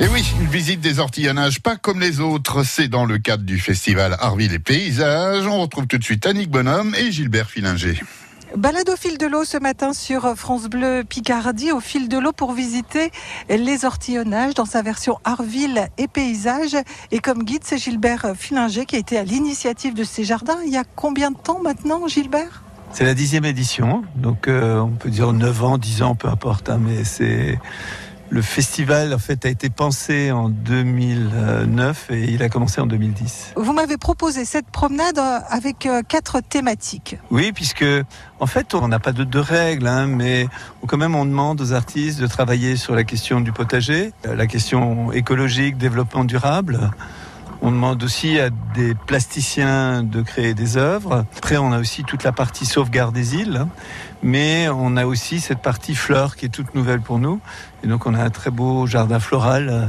[0.00, 3.58] Et oui, une visite des ortillonnages pas comme les autres, c'est dans le cadre du
[3.58, 5.46] festival Arville et Paysages.
[5.46, 8.00] On retrouve tout de suite Annick Bonhomme et Gilbert Filinger.
[8.56, 12.32] Balade au fil de l'eau ce matin sur France Bleu Picardie, au fil de l'eau
[12.32, 13.10] pour visiter
[13.50, 16.78] les ortillonnages dans sa version Arville et Paysages.
[17.10, 20.60] Et comme guide, c'est Gilbert Filinger qui a été à l'initiative de ces jardins.
[20.64, 22.62] Il y a combien de temps maintenant, Gilbert?
[22.92, 26.70] C'est la dixième édition, donc euh, on peut dire 9 ans, 10 ans, peu importe,
[26.70, 27.58] hein, mais c'est
[28.30, 33.54] le festival en fait a été pensé en 2009 et il a commencé en 2010.
[33.56, 37.18] Vous m'avez proposé cette promenade euh, avec euh, quatre thématiques.
[37.30, 37.84] Oui, puisque
[38.38, 40.46] en fait on n'a pas de, de règles, hein, mais
[40.86, 44.46] quand même on demande aux artistes de travailler sur la question du potager, euh, la
[44.46, 46.90] question écologique, développement durable.
[47.62, 51.26] On demande aussi à des plasticiens de créer des œuvres.
[51.36, 53.68] Après, on a aussi toute la partie sauvegarde des îles, hein.
[54.22, 57.40] Mais on a aussi cette partie fleurs qui est toute nouvelle pour nous.
[57.82, 59.86] Et donc, on a un très beau jardin floral euh,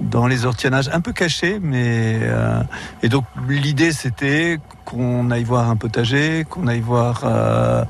[0.00, 2.62] dans les ortillonnages, un peu caché, mais euh,
[3.02, 7.84] et donc l'idée c'était qu'on aille voir un potager, qu'on aille voir euh,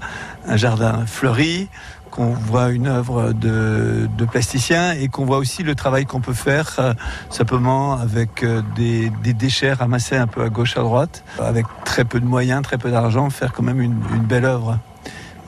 [0.47, 1.69] un jardin fleuri,
[2.13, 6.35] qu'on voit une œuvre de, de plasticien et qu'on voit aussi le travail qu'on peut
[6.35, 6.93] faire euh,
[7.31, 12.05] simplement avec euh, des, des, déchets ramassés un peu à gauche, à droite, avec très
[12.05, 14.79] peu de moyens, très peu d'argent, faire quand même une, une belle œuvre.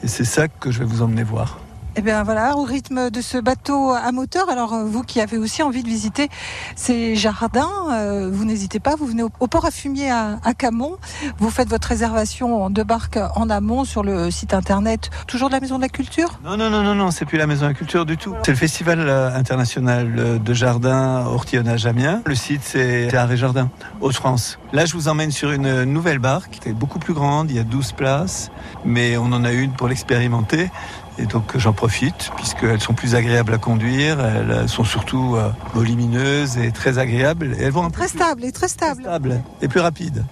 [0.05, 1.64] Et c'est ça que je vais vous emmener voir.
[1.97, 5.39] Eh bien voilà, au rythme de ce bateau à moteur, alors euh, vous qui avez
[5.39, 6.29] aussi envie de visiter
[6.75, 10.97] ces jardins, euh, vous n'hésitez pas, vous venez au, port à fumier à, Camon,
[11.39, 15.61] vous faites votre réservation de barque en amont sur le site internet, toujours de la
[15.61, 16.41] Maison de la Culture?
[16.45, 18.35] Non, non, non, non, non c'est plus la Maison de la Culture du tout.
[18.45, 22.23] C'est le Festival euh, international de jardin ortillonnage Amiens.
[22.27, 24.59] Le site c'est Arrêt Jardin, Haute-France.
[24.73, 27.61] Là je vous emmène sur une nouvelle barque, qui est beaucoup plus grande, il y
[27.61, 28.51] a 12 places,
[28.85, 30.71] mais on en a une pour l'expérimenter.
[31.19, 36.59] Et donc j'en profite puisqu'elles sont plus agréables à conduire, elles sont surtout euh, volumineuses
[36.59, 37.55] et très agréables.
[37.59, 39.03] Et elles vont très stable et très stable.
[39.03, 40.25] Très stable et plus rapide.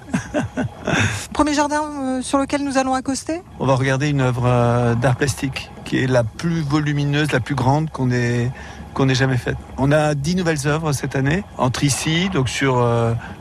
[1.33, 3.43] Premier jardin euh, sur lequel nous allons accoster?
[3.61, 7.55] On va regarder une œuvre euh, d'art plastique qui est la plus volumineuse, la plus
[7.55, 8.51] grande qu'on ait
[8.95, 9.57] qu'on ait jamais faite.
[9.79, 12.87] On a dix nouvelles œuvres cette année entre ici, donc sur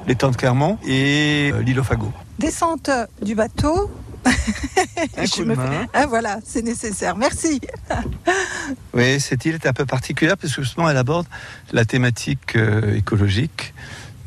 [0.08, 2.14] l'étang de Clermont et l'île au Fagot.
[2.40, 2.90] Descente
[3.22, 3.92] du bateau,
[4.26, 5.88] un coup de main.
[5.94, 7.16] Ah, voilà, c'est nécessaire.
[7.16, 7.60] Merci.
[8.94, 11.28] oui, cette île est un peu particulière parce que justement elle aborde
[11.72, 13.74] la thématique euh, écologique.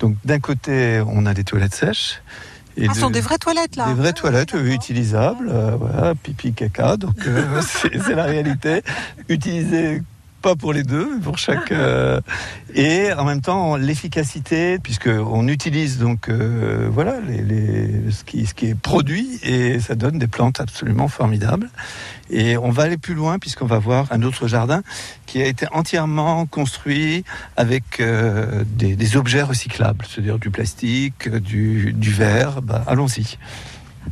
[0.01, 2.21] Donc d'un côté, on a des toilettes sèches.
[2.77, 6.15] Et ah, de, sont des vraies toilettes là Des vraies toilettes oui, utilisables, euh, voilà,
[6.17, 8.83] pipi, caca, donc euh, c'est la réalité.
[9.29, 10.03] Utilisées
[10.45, 11.73] pas pour les deux, pour chaque.
[11.85, 12.21] Euh,
[12.75, 18.47] et en même temps, l'efficacité, puisque on utilise donc euh, voilà les, les, ce, qui,
[18.47, 21.69] ce qui est produit et ça donne des plantes absolument formidables.
[22.31, 24.83] Et on va aller plus loin puisqu'on va voir un autre jardin
[25.27, 27.25] qui a été entièrement construit
[27.57, 32.63] avec euh, des, des, objets recyclables, c'est-à-dire du plastique, du, du verre.
[32.63, 33.39] Bah, Allons-y.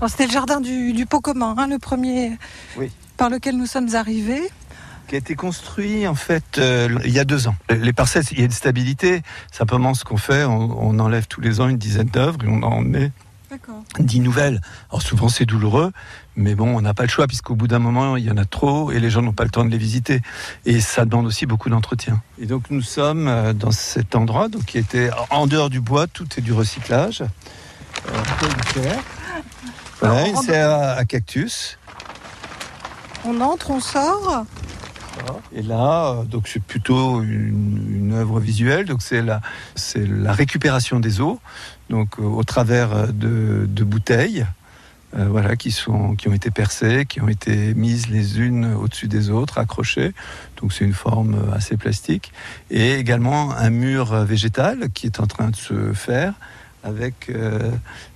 [0.08, 2.32] C'était le jardin du, du pot commun, hein, le premier
[2.76, 2.90] oui.
[3.16, 4.50] par lequel nous sommes arrivés
[5.12, 7.54] qui a été construit en fait euh, il y a deux ans.
[7.68, 9.20] Les parcelles, il y a une stabilité.
[9.52, 12.62] Simplement, ce qu'on fait, on, on, enlève tous les ans une dizaine d'œuvres et on
[12.62, 13.10] en met
[13.98, 14.62] dix nouvelles.
[14.88, 15.92] Alors souvent c'est douloureux,
[16.34, 18.46] mais bon, on n'a pas le choix puisqu'au bout d'un moment il y en a
[18.46, 20.22] trop et les gens n'ont pas le temps de les visiter.
[20.64, 22.22] Et ça demande aussi beaucoup d'entretien.
[22.38, 26.06] Et donc nous sommes euh, dans cet endroit, donc qui était en dehors du bois,
[26.06, 27.22] tout est du recyclage.
[30.02, 31.76] Euh, à, à cactus.
[33.26, 34.46] On entre, on sort.
[35.54, 38.86] Et là, donc c'est plutôt une, œuvre visuelle.
[38.86, 39.40] Donc c'est la,
[40.32, 41.40] récupération des eaux,
[41.90, 44.46] donc euh, au travers de, de bouteilles,
[45.16, 49.08] euh, voilà, qui sont, qui ont été percées, qui ont été mises les unes au-dessus
[49.08, 50.12] des autres, accrochées.
[50.60, 52.32] Donc c'est une forme assez plastique.
[52.70, 56.34] Et également un mur végétal qui est en train de se faire
[56.82, 57.70] avec euh,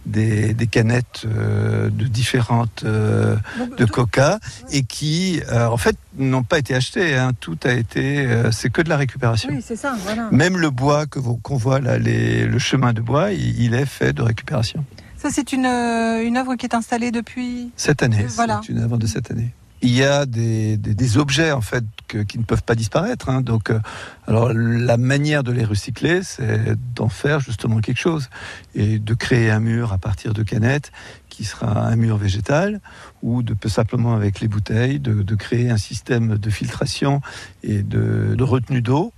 [0.04, 3.37] des, des, canettes euh, de différentes euh,
[3.77, 4.38] de coca
[4.72, 7.32] et qui en fait n'ont pas été achetées hein.
[7.38, 10.28] tout a été c'est que de la récupération oui, c'est ça, voilà.
[10.30, 13.86] même le bois que qu'on voit là les, le chemin de bois il, il, est
[13.86, 14.84] fait de récupération
[15.16, 18.60] ça c'est une, une œuvre qui est installée depuis cette année voilà.
[18.65, 19.53] c'est une œuvre de cette année
[19.83, 21.84] il y a des, des, objets en fait
[22.28, 23.28] qui ne peuvent pas disparaître.
[23.28, 23.43] Hein.
[23.43, 23.78] Donc, euh,
[24.27, 28.31] alors la manière de les recycler, c'est d'en faire justement quelque chose
[28.75, 30.93] et de créer un mur à partir de canettes
[31.28, 32.81] qui sera un mur végétal
[33.23, 37.21] ou de simplement avec les bouteilles de, créer un système de filtration
[37.63, 39.13] et de, de retenue d'eau.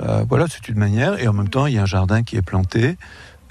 [0.00, 1.18] Euh, voilà, c'est une manière.
[1.20, 2.96] Et en même temps, il y a un jardin qui est planté.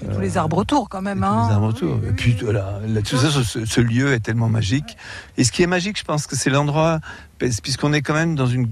[0.04, 1.24] Et tous les arbres autour quand même.
[1.24, 1.46] Hein.
[1.48, 1.96] Les arbres autour.
[2.08, 4.96] Et puis voilà, là, tout ça, ce, ce, lieu est tellement magique.
[5.38, 7.00] Et ce qui est magique, je pense que c'est l'endroit,
[7.38, 8.68] puisqu'on est quand même dans une,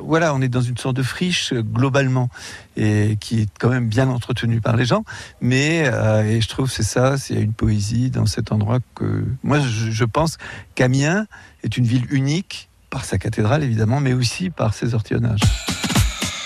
[0.00, 2.28] voilà, on est dans une sorte de friche globalement
[2.76, 5.04] et qui est quand même bien entretenue par les gens.
[5.40, 5.90] Mais
[6.26, 10.04] et je trouve c'est ça, c'est une poésie dans cet endroit que moi je, je
[10.04, 10.38] pense
[10.74, 11.26] qu'Amiens
[11.64, 15.40] est une ville unique par sa cathédrale évidemment, mais aussi par ses ortillonnages.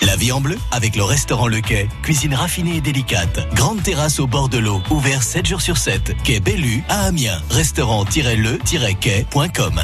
[0.07, 1.89] La vie en bleu avec le restaurant Le Quai.
[2.05, 3.53] Cuisine raffinée et délicate.
[3.55, 4.81] Grande terrasse au bord de l'eau.
[4.91, 6.15] Ouvert 7 jours sur 7.
[6.23, 7.43] Quai Bellu à Amiens.
[7.51, 9.81] Restaurant-le-quai.com.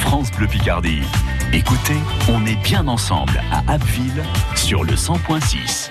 [0.00, 1.02] France Bleu Picardie.
[1.52, 1.98] Écoutez,
[2.32, 4.24] on est bien ensemble à Abbeville
[4.56, 5.90] sur le 100.6.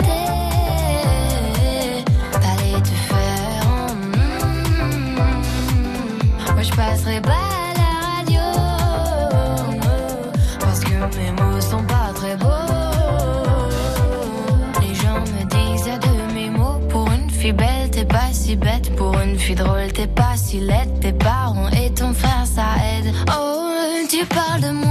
[18.51, 18.95] Si bête.
[18.95, 20.99] Pour une fille drôle, t'es pas si laide.
[20.99, 23.13] Tes parents et ton frère, ça aide.
[23.29, 24.90] Oh, tu parles de moi.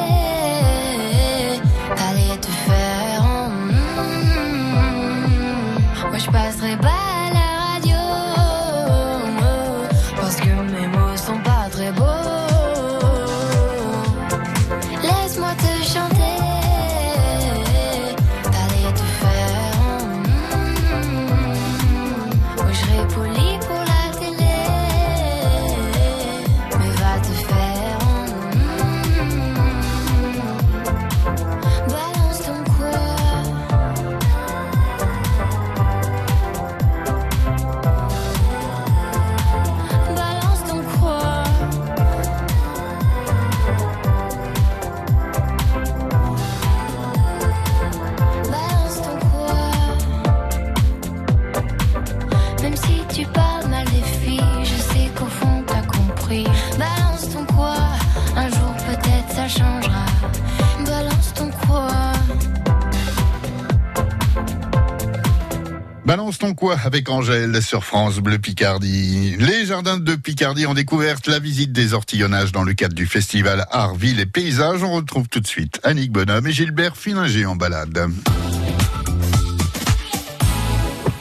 [66.85, 69.35] Avec Angèle sur France Bleu Picardie.
[69.39, 73.65] Les jardins de Picardie ont découvert la visite des ortillonnages dans le cadre du festival
[73.71, 74.83] Art, Ville et Paysages.
[74.83, 78.07] On retrouve tout de suite Annick Bonhomme et Gilbert Filinger en balade.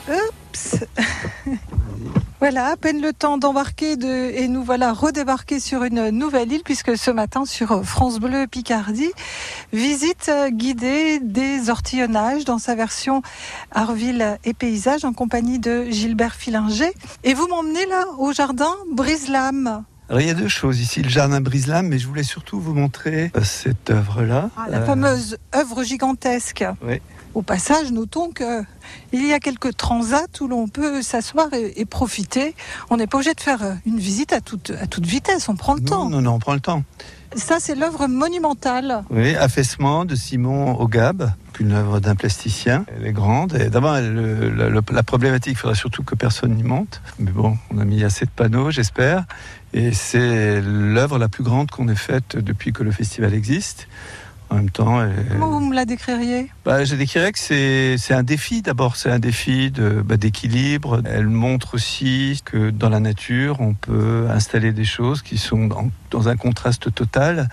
[0.09, 0.76] Oups.
[2.40, 6.62] Voilà, à peine le temps d'embarquer de, et nous voilà redébarqués sur une nouvelle île
[6.64, 9.12] puisque ce matin sur France Bleu Picardie,
[9.75, 13.20] visite euh, guidée des ortillonnages dans sa version
[13.73, 16.92] Arville et paysage en compagnie de Gilbert Filinger.
[17.25, 19.85] Et vous m'emmenez là au jardin Brise-Lame.
[20.09, 22.73] Alors il y a deux choses ici, le jardin Brise-Lame, mais je voulais surtout vous
[22.75, 24.49] montrer euh, cette œuvre-là.
[24.56, 26.64] Ah, la Euh, fameuse œuvre gigantesque.
[26.82, 27.02] Oui.
[27.34, 28.62] Au passage, notons que
[29.12, 32.56] il y a quelques transats où l'on peut s'asseoir et, et profiter.
[32.90, 35.75] On n'est pas obligé de faire une visite à toute, à toute vitesse, on prend
[35.75, 36.08] le Non, temps.
[36.08, 36.82] non, non, on prend le temps.
[37.37, 39.04] Ça, c'est l'œuvre monumentale.
[39.10, 42.84] Oui, Affaissement de Simon Ogab, une œuvre d'un plasticien.
[42.96, 43.54] Elle est grande.
[43.54, 47.00] Et D'abord, le- la problématique, il faudra surtout que personne n'y monte.
[47.20, 49.26] Mais bon, on a mis assez de panneaux, j'espère.
[49.72, 53.87] Et c'est l'œuvre la plus grande qu'on ait faite depuis que le festival existe.
[54.50, 56.50] En même temps, elle- Comment vous me la décririez?
[56.64, 59.73] Bah, je décrirais que c'est un défi d'abord, c'est un défi
[60.04, 61.00] bah, d'équilibre.
[61.04, 65.90] Elle montre aussi que dans la nature, on peut installer des choses qui sont dans,
[66.11, 67.49] dans un contraste total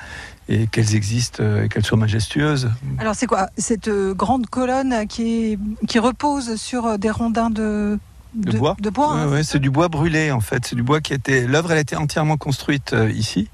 [0.50, 2.72] et qu'elles existent euh, et qu'elles soient majestueuses.
[3.00, 3.50] Alors c'est quoi?
[3.58, 8.00] Cette euh, grande colonne qui, qui repose sur euh, des rondins de,
[8.34, 10.66] De bois de bois, Ouais, hein, ouais, c'est c'est du bois brûlé en fait.
[10.66, 11.46] C'est du bois qui été.
[11.48, 13.50] L'œuvre, elle a été entièrement construite euh, ici,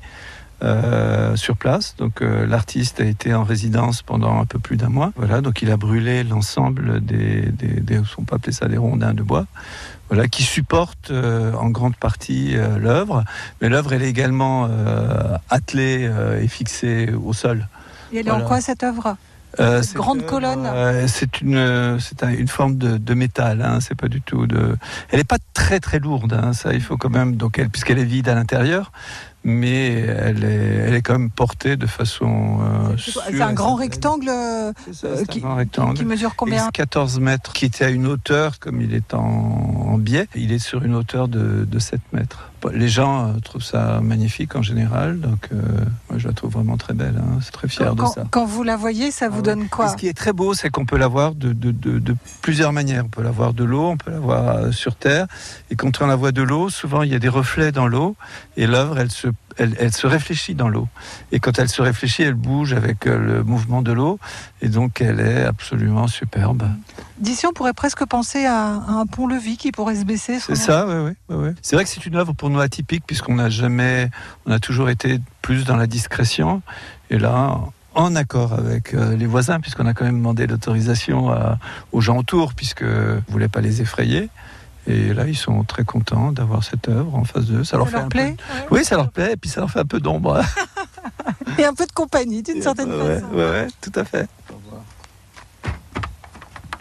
[0.64, 1.96] euh, sur place.
[1.98, 5.12] Donc euh, l'artiste a été en résidence pendant un peu plus d'un mois.
[5.16, 9.14] Voilà, donc il a brûlé l'ensemble des, des, des- on peut appeler ça des rondins
[9.14, 9.46] de bois.
[10.10, 13.24] Voilà, qui supportent euh, en grande partie l'œuvre,
[13.62, 14.70] mais l'œuvre elle est également
[15.50, 16.10] attelée
[16.42, 17.68] et fixée au sol.
[18.12, 19.18] Et elle est en quoi cette œuvre?
[19.60, 20.66] Euh, Cette grande colonne?
[20.66, 23.62] euh, c'est une, c'est un- une forme de, de métal.
[23.62, 24.76] Hein, c'est pas du tout de.
[25.12, 26.34] Elle est pas très très lourde.
[26.34, 27.36] Hein, ça, il faut quand même.
[27.36, 28.92] Donc, elle, puisqu'elle est vide à l'intérieur,
[29.44, 30.48] mais elle est,
[30.88, 32.60] elle est quand même portée de façon.
[32.62, 35.94] euh, C'est un grand rectangle euh, ça, euh, un grand rectangle.
[35.98, 39.20] qui mesure combien Il 14 mètres, qui était à une hauteur, comme il est en,
[39.20, 42.50] en biais, il est sur une hauteur de, de 7 mètres.
[42.74, 45.50] Les gens euh, trouvent ça magnifique en général, donc
[46.10, 47.16] moi je la trouve vraiment très belle.
[47.18, 48.24] Hein, c'est très fier quand, de ça.
[48.32, 50.70] quand vous la voyez, ça vous Ah donne quoi ce qui est très beau, c'est
[50.70, 53.04] qu'on peut la voir de, de- de- plusieurs manières.
[53.06, 55.28] On peut la voir de l'eau, on peut la voir sur terre.
[55.72, 58.16] Et quand on la voit de l'eau, souvent il y a des reflets dans l'eau.
[58.56, 60.88] Et l'œuvre, elle se, elle, elle se réfléchit dans l'eau.
[61.32, 64.20] Et quand elle se réfléchit, elle bouge avec euh, le mouvement de l'eau.
[64.62, 66.64] Et donc elle est absolument superbe.
[67.20, 70.40] D'ici, on pourrait presque penser à, un pont-levis qui pourrait se baisser.
[70.40, 71.12] C'est ça, oui, oui.
[71.30, 71.56] oui, oui.
[71.62, 74.10] C'est vrai que c'est une œuvre pour nous atypique puisqu'on n'a jamais,
[74.46, 76.62] on a toujours été plus dans la discrétion.
[77.10, 77.60] Et là,
[77.96, 81.60] en accord avec euh, les voisins, puisqu'on a quand même demandé l'autorisation à-
[81.92, 84.30] aux gens autour, puisque ne voulait pas les effrayer.
[84.88, 87.64] Et là, ils sont très contents d'avoir cette œuvre en face d'eux.
[87.64, 88.36] Ça, leur fait leur un plaît
[88.70, 88.76] peu...
[88.76, 90.42] Oui, ça leur plaît, et puis ça leur fait un peu d'ombre.
[91.58, 93.28] Et un peu de compagnie, d'une certaine ouais, façon.
[93.34, 94.28] ouais, ouais, tout à fait.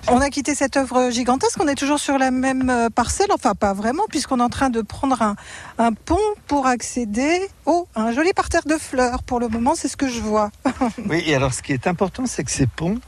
[0.08, 3.54] On a quitté cette œuvre gigantesque, on est toujours sur la même euh, parcelle, enfin
[3.54, 5.36] pas vraiment, puisqu'on est en train de prendre un,
[5.78, 6.18] un pont
[6.48, 9.22] pour accéder au un joli parterre de fleurs.
[9.22, 10.50] Pour le moment, c'est ce que je vois.
[11.08, 12.98] Oui, et alors ce qui est important, c'est que ces ponts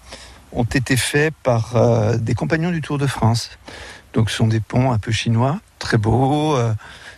[0.53, 3.51] ont été faits par euh, des compagnons du Tour de France.
[4.15, 6.73] Donc ce sont des ponts un peu chinois, très beaux, euh,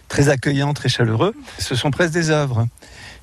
[0.08, 1.34] très accueillants, très chaleureux.
[1.58, 2.66] Ce sont presque des œuvres.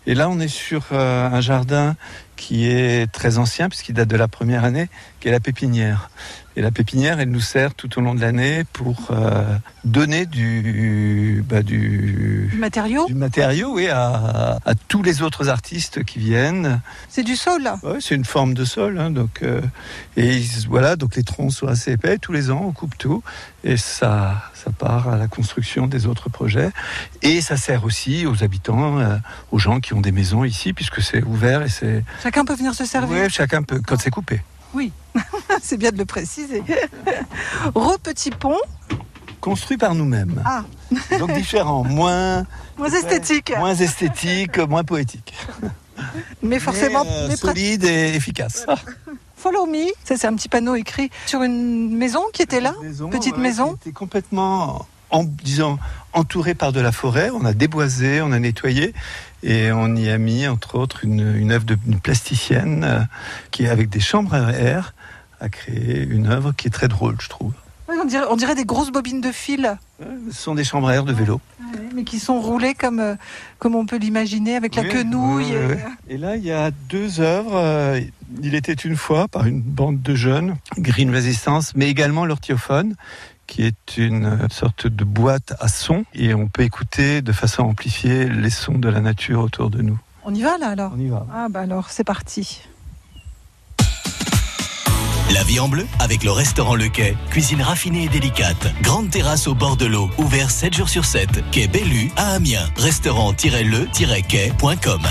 [0.06, 1.96] Et là, on est sur euh, un jardin
[2.36, 4.90] qui est très ancien, puisqu'il date de la première année,
[5.20, 6.10] qui est la pépinière.
[6.56, 9.44] Et la pépinière, elle nous sert tout au long de l'année pour euh,
[9.86, 16.04] donner du, bah, du, Du matériau, du matériau oui, à, à tous les autres artistes
[16.04, 16.80] qui viennent.
[17.10, 17.64] c'est du sol.
[17.64, 17.80] là.
[17.82, 19.62] Ouais, c'est une forme de sol, hein, donc euh,
[20.16, 22.18] et voilà, donc les troncs sont assez épais.
[22.20, 23.24] Tous les ans, on coupe tout
[23.64, 26.70] et ça, ça part à la construction des autres projets.
[27.22, 29.18] Et ça sert aussi aux habitants, euh,
[29.52, 32.74] aux gens qui ont des maisons ici, puisque c'est ouvert et c'est Chacun peut venir
[32.76, 33.10] se servir.
[33.18, 34.42] ouais, chacun peut quand c'est coupé.
[35.62, 36.64] c'est bien de le préciser.
[37.76, 38.60] Re petit pont,
[39.42, 40.64] Construit par nous-mêmes, ah,
[41.20, 42.46] donc différent, moins
[42.78, 45.34] moins esthétique, moins esthétique, moins poétique,
[46.42, 48.66] mais forcément, mais, euh, mais solide et efficace.
[49.36, 52.74] Follow me, ça c'est un petit panneau écrit sur une maison qui était là.
[53.12, 53.74] Petite maison.
[53.74, 55.78] qui était complètement, en, disons,
[56.14, 57.30] entourée par de la forêt.
[57.34, 58.94] On a déboisé, on a nettoyé
[59.44, 63.00] et on y a mis, entre autres, une, une œuvre d'une plasticienne euh,
[63.52, 64.94] qui, avec des chambres à air,
[65.42, 67.52] a créé une œuvre qui est très drôle, je trouve.
[67.90, 69.78] On dirait, on dirait des grosses bobines de fil,
[70.32, 71.40] Ce sont des chambres à air de vélo.
[71.94, 73.16] mais qui sont roulées comme, euh,
[73.60, 75.46] comme on peut l'imaginer, avec la Oui, quenouille.
[75.56, 75.76] oui,
[76.10, 77.56] et- là, il y a deux œuvres.
[77.56, 78.00] euh,
[78.42, 82.96] Il était une fois par une bande de jeunes, Green Resistance, mais également l'Orthiophone,
[83.54, 86.06] qui est une sorte de boîte à son.
[86.16, 90.00] Et on peut écouter de façon amplifiée les sons de la nature autour de nous.
[90.26, 90.94] On y va là alors?
[90.96, 91.28] On y va.
[91.32, 92.62] Ah bah alors, c'est parti.
[95.32, 97.16] La vie en bleu avec le restaurant Le Quai.
[97.30, 98.74] Cuisine raffinée et délicate.
[98.82, 100.10] Grande terrasse au bord de l'eau.
[100.18, 101.52] Ouvert 7 jours sur 7.
[101.52, 102.68] Quai Bellu à Amiens.
[102.78, 105.02] Restaurant-le-quai.com.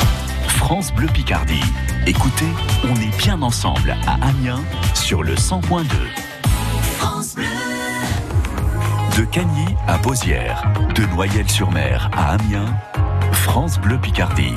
[0.49, 1.63] France Bleu Picardie.
[2.09, 2.49] Écoutez,
[2.85, 5.85] on est bien ensemble à Amiens sur le 100.2.
[9.17, 10.63] De Cagny à Beausières,
[10.95, 12.75] de Noyelles-sur-Mer à Amiens,
[13.33, 14.55] France Bleu Picardie.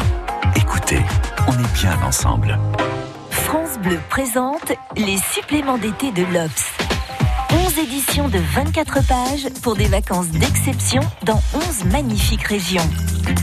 [0.56, 1.02] Écoutez,
[1.48, 2.58] on est bien ensemble.
[3.32, 6.78] France Bleu présente les suppléments d'été de l'Obs.
[7.52, 12.90] 11 éditions de 24 pages pour des vacances d'exception dans 11 magnifiques régions.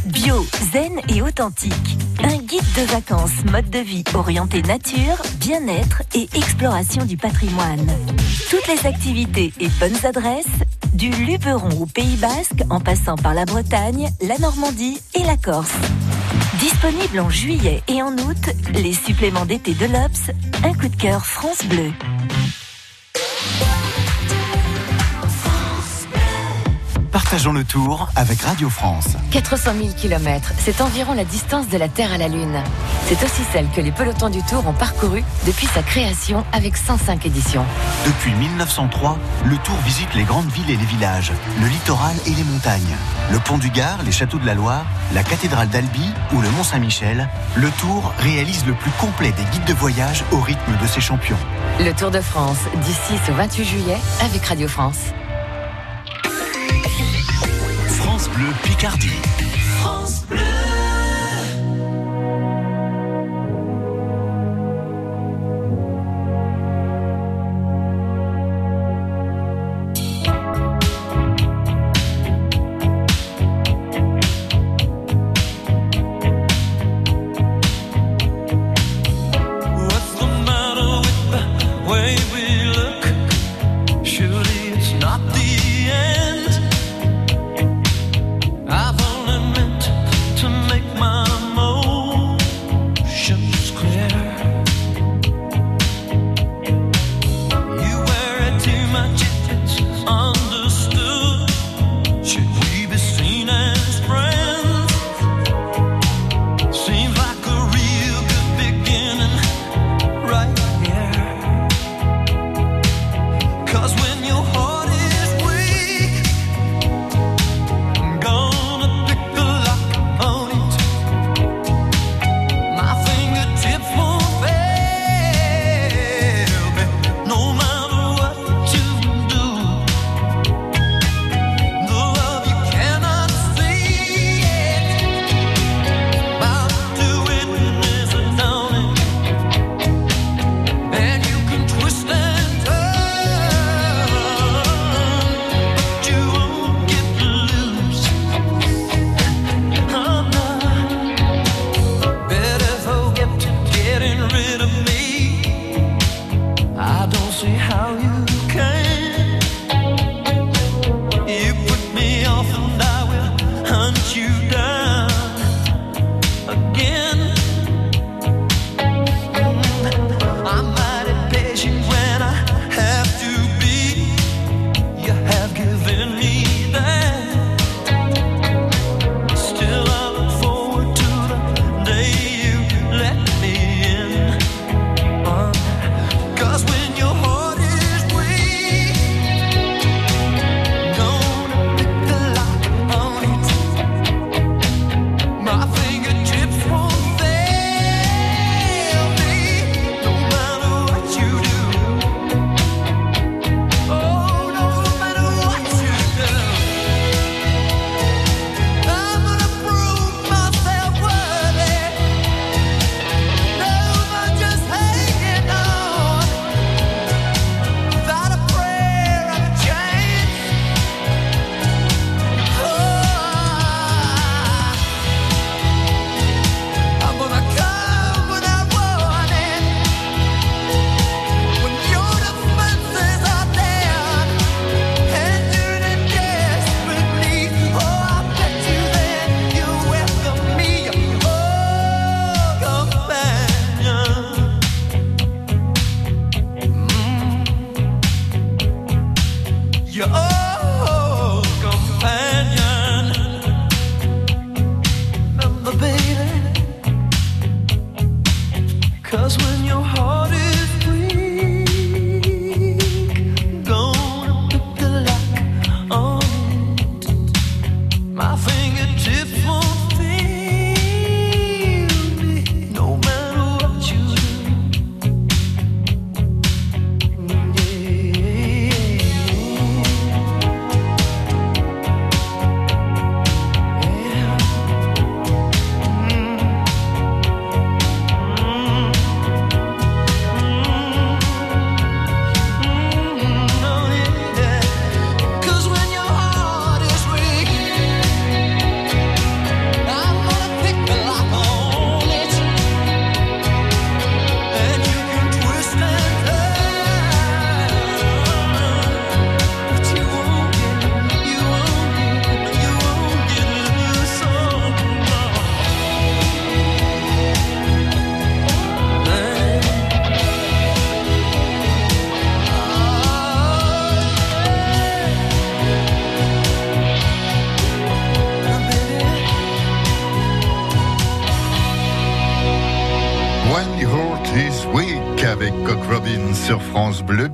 [0.06, 1.98] Bio, zen et authentique.
[2.24, 7.86] Un guide de vacances mode de vie orienté nature, bien-être et exploration du patrimoine.
[8.48, 10.46] Toutes les activités et bonnes adresses,
[10.92, 15.72] du Luberon au Pays Basque, en passant par la Bretagne, la Normandie et la Corse.
[16.60, 20.30] Disponible en juillet et en août, les suppléments d'été de l'Obs,
[20.64, 21.92] un coup de cœur France Bleu.
[27.32, 29.06] partageons le tour avec Radio France.
[29.30, 32.62] 400 000 km, c'est environ la distance de la Terre à la Lune.
[33.06, 37.24] C'est aussi celle que les pelotons du Tour ont parcourue depuis sa création avec 105
[37.24, 37.64] éditions.
[38.04, 42.44] Depuis 1903, le Tour visite les grandes villes et les villages, le littoral et les
[42.44, 42.96] montagnes.
[43.30, 44.84] Le pont du Gard, les châteaux de la Loire,
[45.14, 49.64] la cathédrale d'Albi ou le Mont Saint-Michel, le Tour réalise le plus complet des guides
[49.64, 51.38] de voyage au rythme de ses champions.
[51.80, 54.98] Le Tour de France, d'ici au 28 juillet, avec Radio France.
[58.22, 59.10] France Bleu Picardie.
[59.80, 60.21] France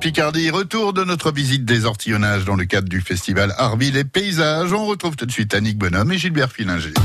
[0.09, 0.49] Picardie.
[0.49, 4.73] Retour de notre visite des ortillonnages dans le cadre du festival Arville et Paysages.
[4.73, 6.95] On retrouve tout de suite Annick Bonhomme et Gilbert Filinger.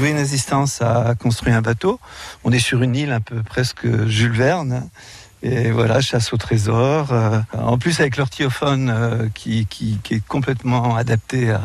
[0.00, 2.00] Green Assistance a construit un bateau.
[2.42, 4.90] On est sur une île un peu presque Jules Verne.
[5.44, 7.12] Et voilà, chasse au trésor.
[7.12, 9.68] Euh, en plus, avec l'ortiophone euh, qui,
[10.10, 11.56] est complètement adapté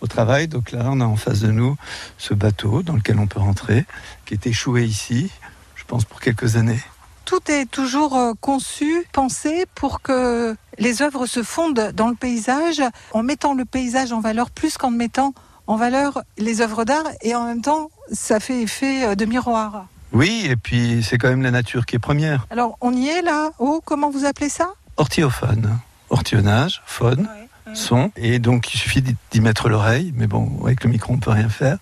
[0.00, 0.48] au travail.
[0.48, 1.76] Donc là, on a en face de nous
[2.18, 3.84] ce bateau dans lequel on peut rentrer,
[4.26, 5.30] qui est échoué ici,
[5.76, 6.80] je pense pour quelques années.
[7.24, 12.82] Tout est toujours euh, conçu, pensé pour que les œuvres se fondent dans le paysage,
[13.12, 15.32] en mettant le paysage en valeur plus qu'en mettant
[15.66, 19.86] en valeur les œuvres d'art, et en même temps, ça fait effet euh, de miroir.
[20.12, 22.46] Oui, et puis c'est quand même la nature qui est première.
[22.50, 24.74] Alors, on y est là Oh, comment vous appelez ça?
[24.96, 25.78] Ortiophone,
[26.10, 27.26] ortionnage, faune.
[27.74, 28.10] Son.
[28.16, 30.12] Et donc il suffit d'y- mettre l'oreille.
[30.16, 31.78] Mais bon avec le micro on peut rien faire.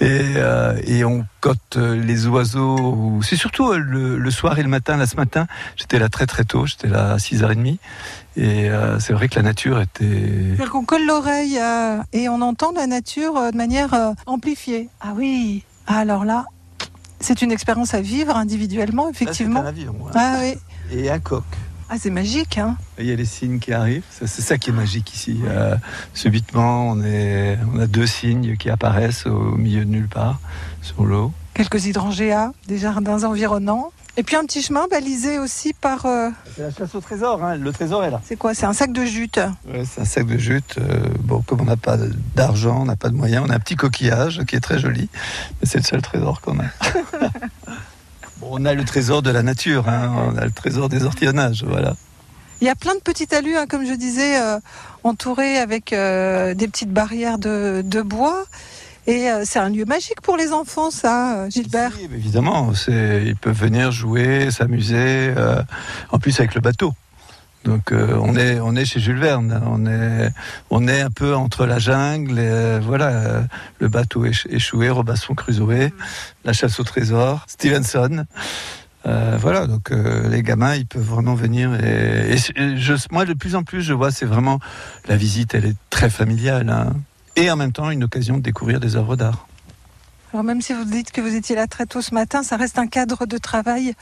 [0.00, 4.62] Et, euh, et on cote euh, les oiseaux c'est surtout euh, le, le soir et
[4.62, 4.96] le matin.
[4.96, 6.66] Là ce matin j'étais là très très tôt.
[6.66, 7.78] J'étais là à 6h30
[8.36, 12.40] et euh, c'est vrai que la nature était C'est-à-dire qu'on colle l'oreille euh, et on
[12.42, 14.88] entend la nature euh, de manière euh, amplifiée.
[15.00, 15.64] Ah oui.
[15.86, 16.44] Alors là,
[17.18, 19.60] c'est une expérience à vivre individuellement, Là, c'est effectivement.
[19.60, 20.12] un avion ouais.
[20.14, 20.54] Ah oui.
[20.92, 21.44] Et un coq
[21.92, 24.72] Ah, c'est magique, hein il y a les signes qui arrivent, c'est ça qui est
[24.72, 25.40] magique ici.
[25.44, 25.74] Euh,
[26.14, 30.38] subitement, on, est, on a deux signes qui apparaissent au milieu de nulle part
[30.82, 31.32] sur l'eau.
[31.54, 33.90] Quelques hydrangéas, des jardins environnants.
[34.16, 36.04] Et puis un petit chemin balisé aussi par...
[36.06, 37.56] euh, C'est la chasse au trésor, hein.
[37.56, 38.20] le trésor est là.
[38.24, 38.54] c'est quoi?
[38.54, 39.40] C'est un sac de jute.
[39.68, 40.76] Ouais, c'est un sac de jute.
[40.78, 41.96] euh, bon, comme on n'a pas
[42.36, 45.08] d'argent, on n'a pas de moyens, on a un petit coquillage qui est très joli,
[45.60, 46.64] mais c'est le seul trésor qu'on a.
[48.50, 51.94] on a le trésor de la nature, hein, on a le trésor des ortillonnages, voilà.
[52.60, 54.58] Il y a plein de petits talus, hein, comme je disais, euh,
[55.02, 58.44] entourés avec euh, des petites barrières de, de bois.
[59.06, 61.92] Et euh, c'est un lieu magique pour les enfants, ça, Gilbert.
[61.96, 65.62] Si, évidemment, ils peuvent venir jouer, s'amuser, euh,
[66.10, 66.92] en plus avec le bateau.
[67.64, 70.30] Donc euh, on est on est chez Jules Verne, on est
[70.70, 73.42] on est un peu entre la jungle, et, euh, voilà, euh,
[73.80, 75.90] le bateau éch- échoué, Robinson Crusoe,
[76.44, 78.24] la chasse au trésor, Stevenson.
[79.06, 81.72] Euh, voilà, donc euh, les gamins, ils peuvent vraiment venir.
[81.82, 84.58] Et, je, moi, de plus en plus, je vois, c'est vraiment
[85.08, 86.92] la visite, elle est très familiale, hein.
[87.36, 89.46] et en même temps une occasion de découvrir des œuvres d'art.
[90.32, 92.78] Alors même si vous dites que vous étiez là très tôt ce matin, ça reste
[92.78, 93.94] un cadre de travail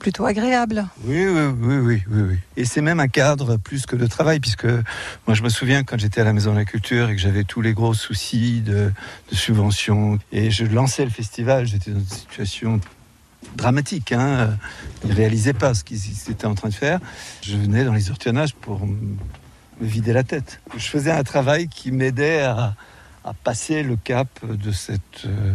[0.00, 0.86] plutôt agréable.
[1.04, 2.38] Oui, oui, oui, oui, oui.
[2.56, 5.98] Et c'est même un cadre plus que de travail, puisque moi je me souviens quand
[5.98, 8.90] j'étais à la Maison de la Culture et que j'avais tous les gros soucis de,
[9.30, 12.80] subventions, et je lançais le festival, j'étais dans une situation
[13.54, 14.56] dramatique, hein.
[15.04, 16.98] ils ne réalisaient pas ce qu'ils étaient en train de faire.
[17.42, 19.16] Je venais dans les ortillonnages pour me
[19.80, 20.60] vider la tête.
[20.76, 22.74] Je faisais un travail qui m'aidait à,
[23.44, 25.54] passer le cap de cette, euh,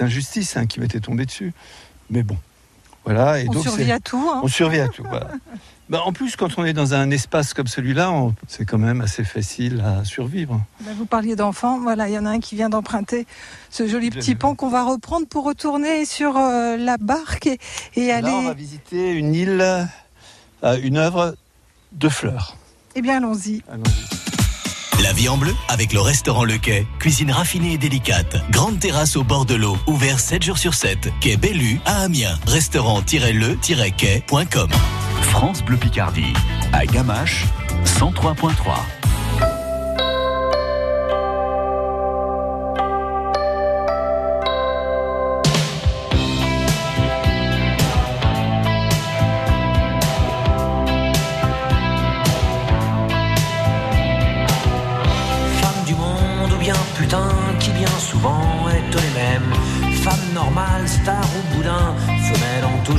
[0.00, 1.52] injustice hein, qui m'était tombée dessus.
[2.10, 2.36] Mais bon,
[3.04, 3.40] voilà.
[3.40, 4.30] Et On donc, survit à tout.
[4.32, 4.40] hein.
[4.42, 5.04] on survit à tout.
[5.08, 5.28] voilà.
[5.90, 9.02] Bah, en plus, quand on est dans un espace comme celui-là, on- c'est quand même
[9.02, 10.58] assez facile à survivre.
[10.80, 13.26] Ben, vous parliez d'enfants, voilà, il y en a un qui vient d'emprunter
[13.68, 17.58] ce joli petit pont qu'on va reprendre pour retourner sur euh, la barque et,
[17.96, 18.54] et Là, on va aller.
[18.54, 19.60] visiter une île,
[20.64, 21.34] euh, une œuvre
[21.92, 22.56] de fleurs.
[22.94, 23.62] Eh bien, allons-y.
[23.70, 24.21] Allons-y.
[25.00, 26.86] La vie en bleu avec le restaurant Le Quai.
[26.98, 28.36] Cuisine raffinée et délicate.
[28.50, 29.76] Grande terrasse au bord de l'eau.
[29.86, 31.12] Ouvert 7 jours sur 7.
[31.20, 32.38] Quai Bellu à Amiens.
[32.46, 34.70] Restaurant-le-quai.com.
[35.22, 36.32] France Bleu Picardie,
[36.72, 37.46] à Gamache,
[37.84, 38.52] 103.3.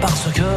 [0.00, 0.50] Parce que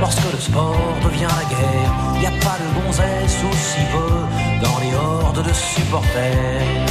[0.00, 4.78] lorsque le sport devient la guerre, y a pas de gonzesse ou si peu dans
[4.78, 6.86] les hordes de supporters.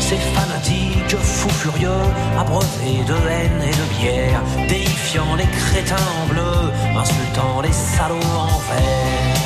[0.00, 2.04] Ces fanatiques fous furieux,
[2.38, 8.58] abreuvés de haine et de bière, déifiant les crétins en bleu, insultant les salauds en
[8.68, 9.36] vert.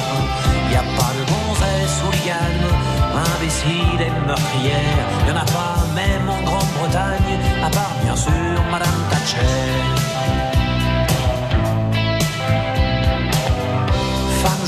[0.71, 2.61] Y a pas de gonzesse hooligan,
[3.37, 9.01] imbécile et meurtrière, y en a pas même en Grande-Bretagne, à part bien sûr Madame
[9.11, 10.10] Thatcher.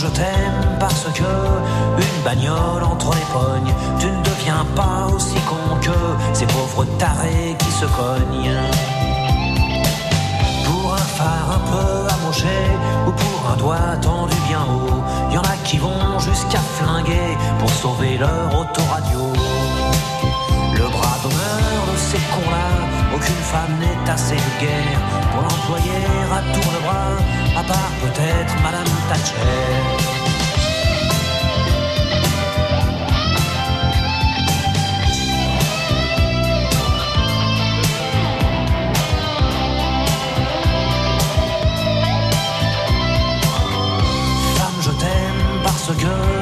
[0.02, 5.76] je t'aime parce que une bagnole entre les pognes, tu ne deviens pas aussi con
[5.80, 5.98] que
[6.32, 8.58] ces pauvres tarés qui se cognent.
[10.64, 12.58] Pour un phare un peu amoché
[13.06, 17.70] ou pour un doigt tendu bien haut, y en a qui vont jusqu'à flinguer pour
[17.70, 19.51] sauver leur autoradio.
[23.22, 27.16] Aucune femme n'est assez vulgaire pour l'employer à tour de bras,
[27.56, 29.36] à part peut-être Madame Thatcher.
[44.56, 46.41] Femme,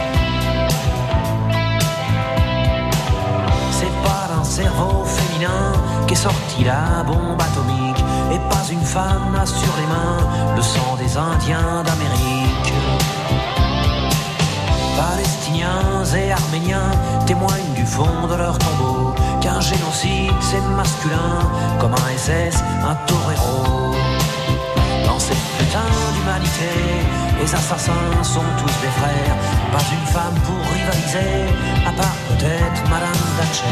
[4.61, 5.73] Cerveau féminin
[6.07, 10.21] qu'est sortie la bombe atomique et pas une femme n'a sur les mains
[10.55, 12.73] le sang des Indiens d'Amérique.
[15.01, 16.91] Palestiniens et Arméniens
[17.25, 21.39] témoignent du fond de leur tombeau qu'un génocide c'est masculin
[21.79, 22.57] comme un SS,
[22.91, 23.95] un torero.
[25.07, 26.71] Dans cette putain d'humanité,
[27.39, 29.35] les assassins sont tous des frères.
[29.71, 31.33] Pas une femme pour rivaliser,
[31.87, 33.67] à part peut-être Madame Thatcher.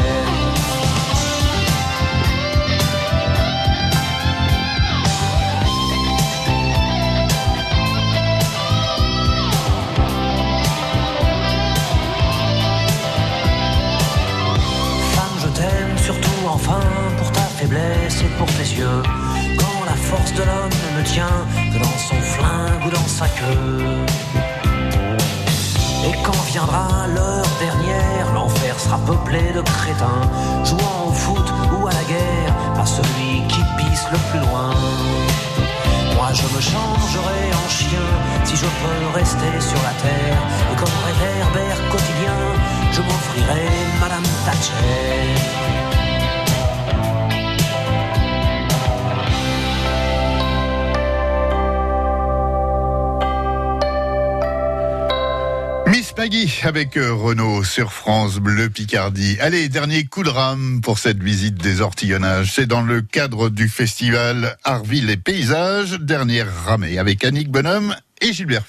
[15.12, 16.80] Femme, je t'aime surtout enfin
[17.18, 19.02] pour ta faiblesse et pour tes yeux.
[19.58, 24.29] Quand la force de l'homme ne tient que dans son flingue ou dans sa queue.
[29.10, 30.22] Peuplé de crétins,
[30.64, 34.70] jouant au foot ou à la guerre, à celui qui pisse le plus loin.
[36.16, 38.08] Moi je me changerai en chien
[38.44, 40.40] si je peux rester sur la terre.
[40.72, 42.38] Et comme réverbère quotidien,
[42.92, 43.66] je m'offrirai
[44.00, 45.89] Madame Thatcher.
[56.20, 59.38] Maggie avec euh, Renault sur France Bleu Picardie.
[59.40, 62.52] Allez, dernier coup de rame pour cette visite des ortillonnages.
[62.52, 68.34] C'est dans le cadre du festival Arville et Paysages, dernière ramée avec Annick Bonhomme et
[68.34, 68.64] Gilbert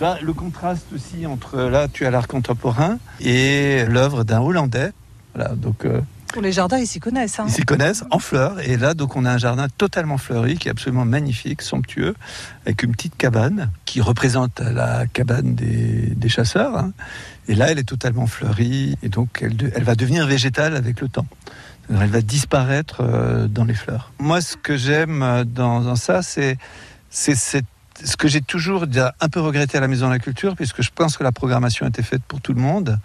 [0.00, 4.90] vois, le contraste aussi entre là, tu as l'art contemporain et l'œuvre d'un Hollandais.
[5.36, 6.00] Voilà, donc euh,
[6.40, 7.38] Les jardins, ils s'y connaissent.
[7.40, 7.44] hein.
[7.48, 8.60] ils s'y connaissent en fleurs.
[8.60, 12.14] Et là, donc, on a un jardin totalement fleuri qui est absolument magnifique, somptueux,
[12.66, 16.76] avec une petite cabane qui représente la cabane des, des chasseurs.
[16.76, 16.92] hein.
[17.48, 21.08] Et là, elle est totalement fleurie et donc elle, elle va devenir végétale avec le
[21.08, 21.26] temps.
[21.90, 24.12] Elle va disparaître euh, dans les fleurs.
[24.18, 26.56] Moi, ce que j'aime euh, dans, dans ça, c'est
[27.10, 27.66] c'est cette-
[28.02, 28.86] ce que j'ai toujours
[29.20, 31.86] un peu regretté à la Maison de la Culture, puisque je pense que la programmation
[31.86, 32.98] était faite pour tout le monde.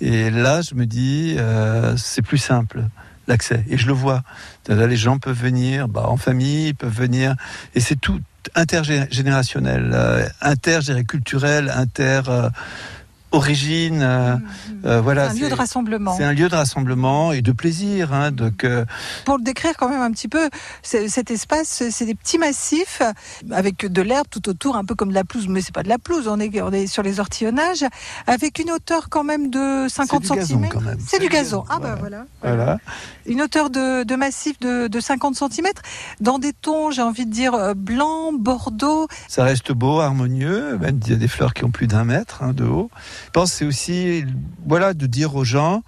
[0.00, 2.84] Et là, je me dis, euh, c'est plus simple
[3.28, 3.64] l'accès.
[3.68, 4.22] Et je le vois.
[4.68, 7.36] Les gens peuvent venir bah, en famille, ils peuvent venir.
[7.74, 8.20] Et c'est tout
[8.54, 10.80] intergénérationnel, euh, inter,
[11.70, 12.22] inter.
[12.28, 12.50] euh,
[13.32, 14.36] origine, euh,
[14.84, 15.30] euh, voilà.
[15.30, 16.16] un lieu de c'est- rassemblement.
[16.16, 18.12] C'est un lieu de rassemblement et de plaisir.
[18.12, 18.84] Hein, donc, euh,
[19.24, 20.48] Pour le décrire quand même un petit peu,
[20.82, 23.02] c'est- cet espace, c'est des petits massifs
[23.50, 25.88] avec de l'herbe tout autour, un peu comme de la pelouse, mais c'est pas de
[25.88, 27.84] la pelouse, on est, on est sur les ortillonnages,
[28.26, 30.96] avec une hauteur quand même de 50 C'est du gazon, cm.
[31.06, 31.64] C'est du gazon.
[31.68, 32.26] Ah bah voilà.
[32.42, 32.78] voilà.
[33.26, 35.66] Une hauteur de, de massif de, de 50 cm,
[36.20, 39.08] dans des tons, j'ai envie de dire, blanc, bordeaux.
[39.28, 40.76] Ça reste beau, harmonieux.
[40.78, 42.90] Même il y a des fleurs qui ont plus d'un mètre hein, de haut.
[43.26, 44.24] Je pense que c'est aussi,
[44.66, 45.82] voilà, de dire aux gens,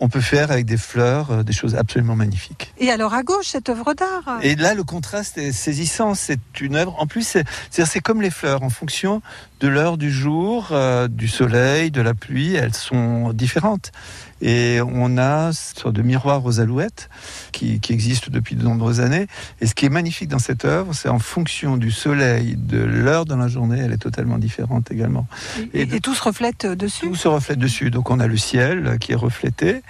[0.00, 2.72] on peut faire avec des fleurs euh, des choses absolument magnifiques.
[2.78, 4.38] Et alors à gauche, cette œuvre d'art.
[4.42, 6.14] Et là, le contraste est saisissant.
[6.14, 6.96] C'est une œuvre.
[6.98, 7.36] En plus,
[7.70, 8.62] c'est comme les fleurs.
[8.62, 9.20] En fonction
[9.60, 13.92] de l'heure du jour, euh, du soleil, de la pluie, elles sont différentes.
[14.40, 17.08] Et on a une sorte de miroir aux alouettes
[17.52, 19.26] qui, qui existe depuis de nombreuses années.
[19.60, 23.24] Et ce qui est magnifique dans cette œuvre, c'est en fonction du soleil, de l'heure
[23.26, 25.26] dans la journée, elle est totalement différente également.
[25.74, 27.06] Et, Et et tout se reflète euh, dessus?
[27.08, 27.90] Tout se reflète dessus.
[27.90, 29.82] Donc on a le ciel qui est reflété.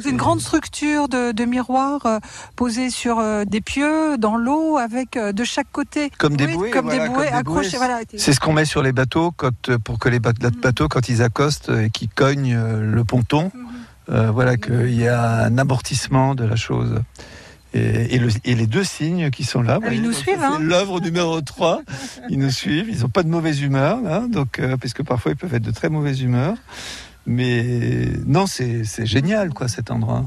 [0.00, 2.18] C'est une grande structure de, de miroir euh,
[2.54, 6.10] posés sur euh, des pieux, dans l'eau, avec euh, de chaque côté.
[6.18, 7.76] Comme des bouées, comme voilà, des bouées accrochées.
[7.78, 8.00] Voilà.
[8.16, 10.60] C'est ce qu'on met sur les bateaux quand, pour que les bateaux, Mhm.
[10.60, 13.50] bateaux, quand ils accostent et qu'ils cognent le ponton,
[14.10, 17.00] euh, voilà qu'il y a un amortissement de la chose.
[17.74, 20.58] Et, et le- et les deux signes qui sont là, Ah, ils nous suivent, hein.
[20.60, 21.82] L'œuvre numéro 3.
[22.30, 22.88] Ils nous suivent.
[22.88, 25.72] Ils n'ont pas de mauvaise humeur, là, donc, euh, puisque parfois ils peuvent être de
[25.72, 26.56] très mauvaise humeur.
[27.26, 30.24] Mais non, c'est génial, quoi, cet endroit.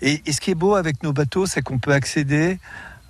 [0.00, 2.58] Et, et ce qui est beau avec nos bateaux, c'est qu'on peut accéder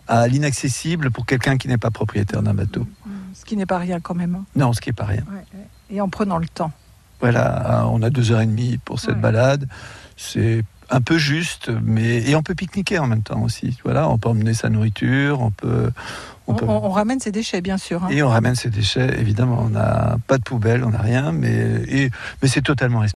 [0.06, 2.86] à l'inaccessible pour quelqu'un qui n'est pas propriétaire d'un bateau.
[3.34, 4.34] Ce qui n'est pas rien quand même.
[4.34, 4.44] hein.
[4.54, 5.24] Non, ce qui est pas rien.
[5.90, 6.72] Et en prenant le temps.
[7.20, 9.20] Voilà, on a deux heures et demie pour cette Ouais.
[9.20, 9.68] balade.
[10.16, 13.78] C'est un peu juste, mais et on peut pique-niquer en même temps aussi.
[13.84, 15.90] Voilà, on peut emmener sa nourriture, on peut,
[16.46, 18.04] on On, peut- on- on ramène ses déchets, bien sûr.
[18.04, 18.08] hein.
[18.10, 19.18] et on ramène ses déchets.
[19.18, 22.10] Évidemment, on n'a pas de poubelle, on n'a rien, mais et-
[22.42, 23.02] mais c'est totalement